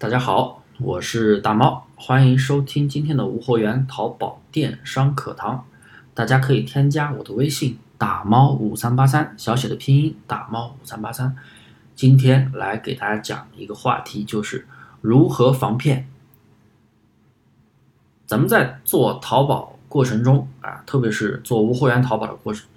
[0.00, 5.66] 大家好，我是大猫，欢迎收听今天的无货源淘宝电商课堂。
[6.14, 11.34] 大家可以添加我的微信大猫五三八三，小写的拼音大猫五三八三。
[11.96, 14.68] 今天来给大家讲一个话题，就是
[15.00, 16.08] 如何防骗。
[18.24, 22.68] 咱们在做淘宝过程中啊，特别是做无货源淘宝的过程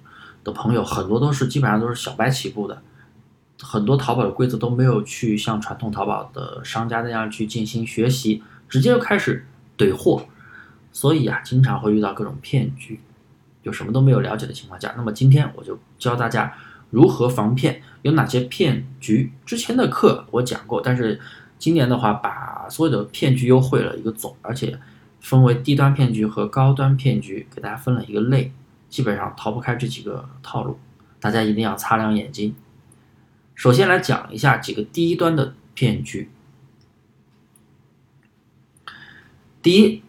[0.42, 2.82] 的朋友，很多都是基本上都是小白起步的。
[3.62, 9.46] 很多淘宝的规则都没有去像传统淘宝的商家那样去进行学习，直接就开始
[9.78, 10.26] 怼货，
[10.92, 12.98] 所以啊，经常会遇到各种骗局，
[13.62, 14.92] 就什么都没有了解的情况下。
[14.96, 16.52] 那么今天我就教大家
[16.90, 19.32] 如何防骗，有哪些骗局。
[19.46, 21.20] 之前的课我讲过，但是
[21.56, 24.76] 今年的话，把所有的骗局优惠了一个总，而且
[25.20, 28.52] 分为低端骗局和高端骗局，给大家分了一个类，
[28.90, 30.80] 基本上逃不开这几个套路，
[31.20, 32.52] 大家一定要擦亮眼睛。
[33.54, 36.30] 首先来讲一下几个低端的骗局。
[39.62, 40.02] 第一，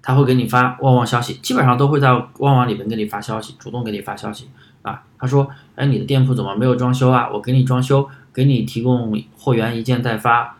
[0.00, 4.48] 他会给你发旺旺消息，基本上都会在旺旺里面给你发消息，主动给你发消息
[4.80, 5.04] 啊。
[5.18, 7.28] 他说：“哎，你的店铺怎么没有装修啊？
[7.30, 10.56] 我给你装修，给你提供货源一件代发，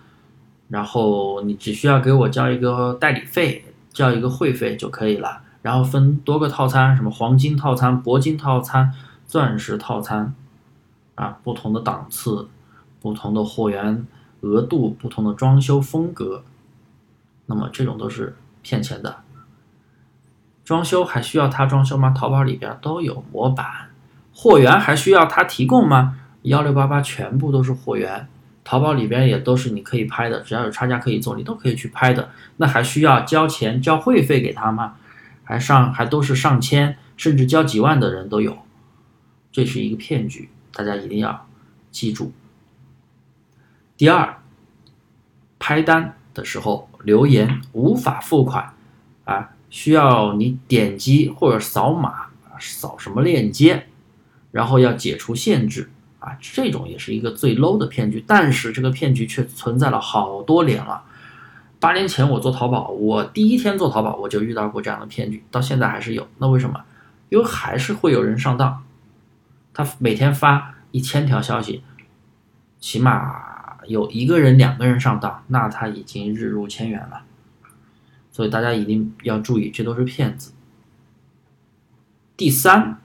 [0.68, 5.40] 然后你只需要给我交一个代理费，交一个会费就可以了。
[5.62, 8.92] 然后分多个套餐，什么黄金套餐、铂金套餐、
[9.26, 10.34] 钻石套餐。”
[11.16, 12.48] 啊，不同的档次，
[13.00, 14.06] 不同的货源
[14.42, 16.44] 额度，不同的装修风格，
[17.46, 19.22] 那么这种都是骗钱的。
[20.64, 22.10] 装修还需要他装修吗？
[22.10, 23.90] 淘宝里边都有模板，
[24.34, 26.18] 货源还需要他提供吗？
[26.42, 28.28] 幺六八八全部都是货源，
[28.62, 32.28] 淘宝里边也都是你可以拍的，只要有差价可以做，你都可以去拍的。
[32.56, 34.96] 那还需要交钱交会费给他吗？
[35.44, 38.58] 还上还都是上千甚至交几万的人都有，
[39.52, 40.50] 这是一个骗局。
[40.76, 41.48] 大家一定要
[41.90, 42.32] 记住。
[43.96, 44.36] 第二，
[45.58, 48.74] 拍单的时候留言无法付款
[49.24, 52.26] 啊，需要你点击或者扫码，
[52.60, 53.86] 扫什么链接，
[54.52, 55.88] 然后要解除限制
[56.18, 58.22] 啊，这种也是一个最 low 的骗局。
[58.26, 61.04] 但是这个骗局却存在了好多年了。
[61.80, 66.28] 八年前我做淘宝，我第一天做淘宝我就遇到过这样的骗局，到现在还是有。
[66.36, 66.82] 那为什么？
[67.30, 68.82] 因为还是会有人上当。
[69.76, 71.82] 他每天发一千条消息，
[72.80, 77.24] 起码有一个人、两个人上当，那他已经日入千元了。
[78.30, 80.54] 所以大家一定要注意，这都是骗子。
[82.38, 82.96] 第三，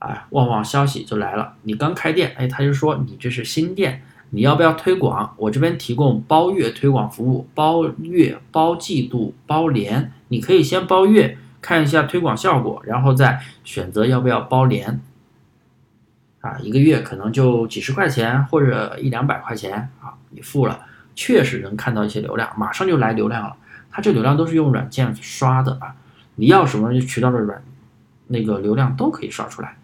[0.00, 5.34] 哎，旺旺消息就来了，你刚开店，哎，他就说你这是新店，你要不要推广？
[5.38, 15.00] 我这边提供包月推广服务，包月、包季度、包年，你可以先包月看一下推广效果，然后再选择要不要包年。
[16.44, 20.78] 啊，一个月可能就几十块钱或者一两百块钱啊，你付了，
[21.14, 23.56] 确实能看到一些流量，马上就来流量了。
[23.90, 25.96] 它这流量都是用软件刷的啊，
[26.34, 27.62] 你要什么渠道的软
[28.26, 29.78] 那个流量都可以刷出来。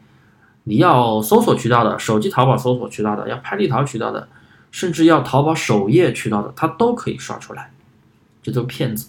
[0.65, 4.28] 你要搜索渠道的，手机淘宝搜索渠道的，要拍立淘渠道的，
[4.70, 7.70] 甚至要淘宝首页渠道的，它都可以刷出来。
[8.43, 9.09] 这都是骗子。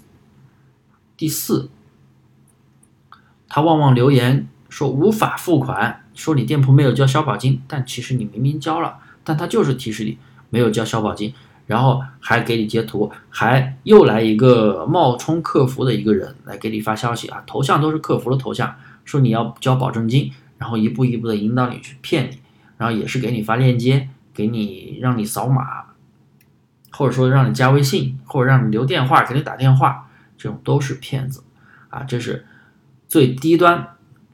[1.17, 1.69] 第四，
[3.49, 6.05] 他旺旺留言说无法付款。
[6.15, 10.17] 说你店铺没有交消保金，但其实你明明交了，但他就是提示你
[10.49, 11.33] 没有交消保金，
[11.65, 22.39] 然后还给你截图，还又来一个冒充客服的一个人来给你发消息啊，头像都是客服的头像，说你要交保证金，然后一步一步的引导你去骗你，
[22.77, 25.85] 然后也是给你发链接，给你让你扫码，
[26.91, 31.41] 或者说让你加微信，或者让你留电话给你打电话，这种都是骗子
[31.89, 32.45] 啊，这是
[33.07, 33.87] 最低端。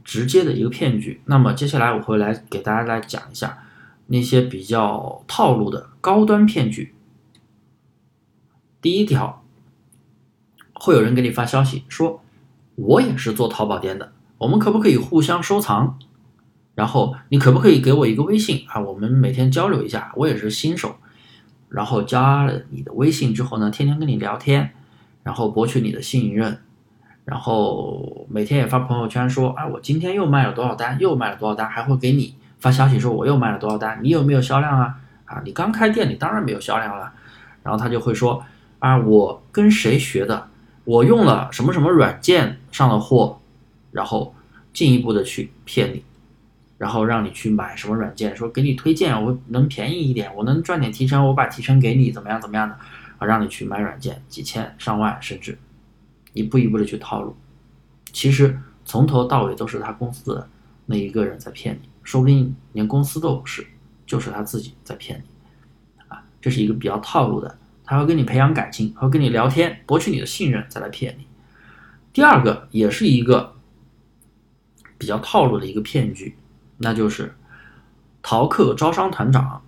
[0.07, 1.19] 直接的一个骗局。
[1.25, 3.65] 那么接下来我会来给大家来讲一下
[4.05, 6.95] 那些比较套路的高端骗局。
[8.81, 9.43] 第一条，
[10.73, 12.23] 会有人给你发消息说，
[12.75, 15.99] 我也是做淘宝店的，我们可不可以互相收藏？
[16.73, 18.79] 然后你可不可以给我一个微信啊？
[18.79, 20.13] 我们每天交流一下。
[20.15, 20.95] 我也是新手，
[21.67, 24.73] 然后加了你的微信之后呢，天天跟你聊天，
[25.23, 26.61] 然后博取你的信任。
[27.27, 34.95] 然后每天也发朋友圈说，哎，我今天又卖了多少单，又卖了多少单，还会给你发消息说我又卖了多少单，你有没有销量啊？
[35.25, 37.11] 啊，你刚开店，你当然没有销量了。
[37.63, 38.41] 然后他就会说，
[38.79, 40.47] 啊，我跟谁学的？
[40.85, 43.37] 我用了什么什么软件上的货，
[43.91, 44.33] 然后
[44.71, 46.01] 进一步的去骗你，
[46.77, 52.75] 然后让你去买什么软件，说给你推荐，我能便宜一点，我能赚点提成，我把提成给你，怎么样怎么样的，
[53.17, 55.57] 啊，让你去买软件，几千上万甚至。
[56.37, 57.35] 一步一步的去套路，
[58.13, 60.49] 其实从头到尾都是他公司的
[60.85, 63.65] 那一个人在骗你，说不定连公司都不是，
[64.05, 66.49] 就是他自己在骗你，啊，这。
[66.49, 71.27] 是一个比较套路的，他会跟你培养感情，会跟你聊天，博取你的信任，再来骗你。
[72.13, 73.55] 第二个也是一个
[74.97, 76.35] 比较套路的一个骗局，
[76.77, 77.35] 那就是
[78.21, 79.61] 淘客招商团长。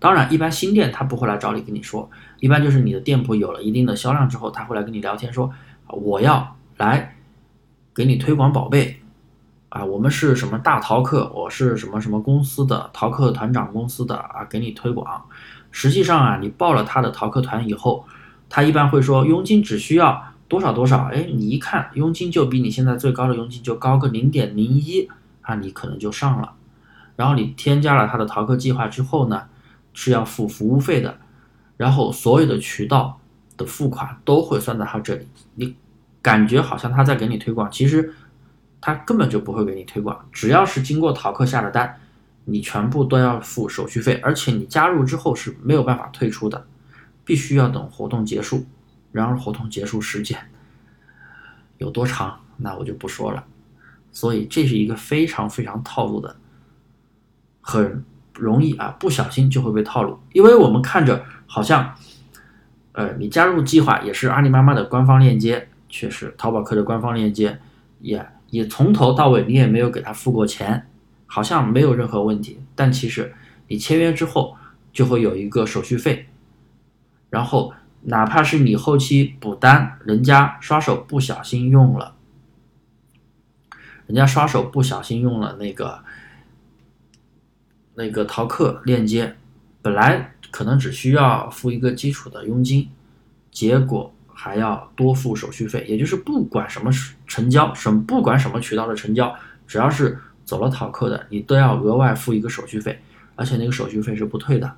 [0.00, 2.10] 当然，一般新店他不会来找你跟你说，
[2.40, 5.50] 一般就是你的店铺有了一定的销量之后，他会来跟你聊天说，
[5.88, 7.16] 我要来
[7.94, 9.00] 给你推广宝贝。
[9.68, 11.28] 啊，我们是什么大淘客？
[11.34, 15.24] 我是什么什么公司的淘客团长公司的啊，给你推广。
[15.72, 18.06] 实际上啊，你报了他的淘客团以后，
[18.48, 21.10] 他一般会说佣金只需要多少多少。
[21.12, 25.08] 哎，你一看佣金就比你现在最高的佣金就高个零点零一
[25.40, 26.52] 啊，你可能就上了。
[27.16, 29.42] 然后你添加了他的淘客计划之后呢，
[29.92, 31.18] 是要付服务费的，
[31.76, 33.18] 然后所有的渠道
[33.56, 35.28] 的付款都会算在他这里。
[35.54, 35.76] 你
[36.20, 38.12] 感觉好像他在给你推广，其实。
[38.86, 41.98] 他根本就不会给你推广，只要是经过淘客下的单，
[42.44, 46.66] 你全部都要付手续费，而且你加入之后是没有办法退出的，
[47.24, 48.66] 必须要等活动结束。
[49.10, 50.38] 然而活动结束时间
[51.78, 53.42] 有多长，那我就不说了。
[54.12, 56.36] 所以这是一个非常非常套路的，
[57.62, 58.04] 很
[58.34, 60.18] 容易啊，不小心就会被套路。
[60.34, 61.94] 因为我们看着好像，
[62.94, 67.60] 呃，你加入计划也是阿里妈妈的官方链接，却是淘宝客的官方链接，
[68.00, 68.26] 也。
[68.50, 70.86] 也从头到尾你也没有给他付过钱，
[71.26, 72.60] 好像没有任何问题。
[72.76, 73.34] 但其实
[73.66, 74.56] 你签约之后
[74.92, 76.28] 就会有一个手续费，
[77.30, 82.14] 然后哪怕是你后期补单，人家刷手不小心用了，
[84.06, 86.04] 人家刷手不小心用了那个
[87.94, 89.34] 那个淘客链接，
[89.82, 92.88] 本来可能只需要付一个基础的佣金，
[93.50, 94.14] 结果。
[94.36, 96.90] 还要多付手续费，也就是不管什么
[97.24, 99.34] 成交，什么不管什么渠道的成交，
[99.66, 103.00] 只要是走了淘客的，你都要额外付一个手续费，
[103.36, 104.76] 而且那个手续费是不退的。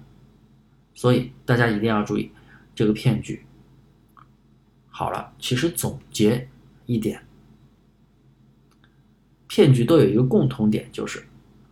[0.94, 2.30] 所以大家一定要注意
[2.74, 3.44] 这个骗局。
[4.88, 6.46] 好了，其实总结
[6.84, 7.24] 一点，
[9.48, 11.26] 骗局都有一个共同点，就是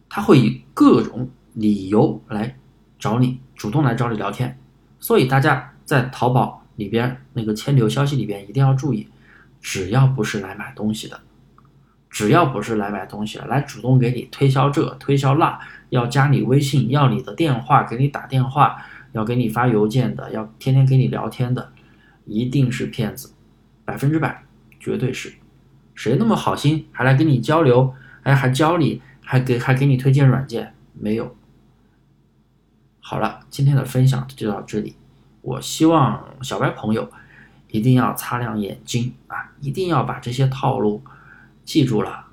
[0.08, 2.58] 他会以各种理由来
[3.04, 4.58] 找你，主动来找你聊天。
[4.98, 6.62] 所以大家在淘宝。
[6.76, 9.06] 里边那个千流消息里边一定要注意，
[9.60, 11.20] 只要不是来买东西的，
[12.10, 15.56] 只要不是来买东西的，来主动给你推销这推销那，
[15.90, 21.70] 要加你微信，要你的电话，给你打电话，要给你发邮件的，要天天给你聊天的，
[22.24, 23.32] 一定是骗子，
[23.84, 24.42] 百分之百，
[24.80, 25.32] 绝对是。
[25.94, 27.94] 谁那么好心还来跟你交流？
[28.24, 30.74] 哎，还教你，还给还给你推荐软件？
[30.92, 31.36] 没有。
[33.06, 34.96] 好了，今天的分享就到这里。
[35.42, 37.06] 我希望小白朋友
[37.68, 39.52] 一定要擦亮眼睛啊！
[39.60, 41.02] 一定要把这些套路
[41.66, 42.24] 记住了。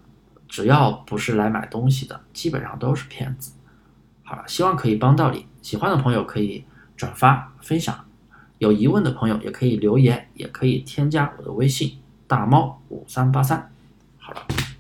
[0.48, 3.52] 只要不是来买东西的，基本上都是骗子。
[4.24, 5.46] 好了，希望可以帮到你。
[5.62, 6.64] 喜欢的朋友可以
[6.96, 8.06] 转发分享，
[8.58, 13.70] 有疑问的朋友也可以留言，也可以添加我的微信大猫五三八三。
[14.18, 14.71] 好了。